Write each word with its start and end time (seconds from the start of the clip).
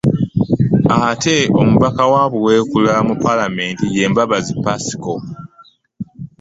Ate 1.09 1.35
omubaka 1.59 2.03
wa 2.11 2.23
Buweekula 2.31 2.91
mu 3.07 3.15
Palamenti, 3.23 3.85
ye 3.95 4.05
Mbabazi 4.11 4.53
Pascal 4.63 5.19